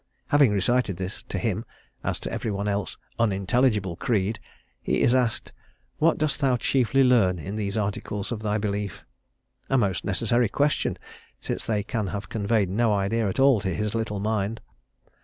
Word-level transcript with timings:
Having 0.29 0.51
recited 0.51 0.97
this, 0.97 1.21
to 1.29 1.37
him 1.37 1.63
(as 2.03 2.17
to 2.21 2.31
everyone 2.31 2.67
else) 2.67 2.97
unintelligible 3.19 3.95
creed, 3.95 4.39
he 4.81 5.01
is 5.01 5.13
asked, 5.13 5.53
"What 5.99 6.17
dost 6.17 6.41
thou 6.41 6.57
chiefly 6.57 7.03
learn 7.03 7.37
in 7.37 7.55
these 7.55 7.77
articles 7.77 8.31
of 8.31 8.41
thy 8.41 8.57
belief?" 8.57 9.05
a 9.69 9.77
most 9.77 10.03
necessary 10.03 10.49
question, 10.49 10.97
since 11.39 11.67
they 11.67 11.83
can 11.83 12.07
have 12.07 12.29
conveyed 12.29 12.67
no 12.71 12.91
idea 12.91 13.29
at 13.29 13.39
all 13.39 13.59
to 13.61 13.71
his 13.75 13.93
little 13.93 14.19
mind. 14.19 14.59